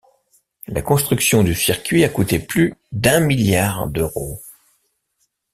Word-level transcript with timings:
La 0.65 0.81
construction 0.81 1.43
du 1.43 1.53
circuit 1.53 2.03
a 2.03 2.09
coûté 2.09 2.39
plus 2.39 2.73
d'un 2.91 3.19
milliard 3.19 3.87
d'euros. 3.87 4.41